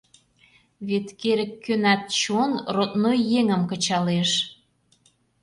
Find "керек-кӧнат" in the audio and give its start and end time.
1.21-2.03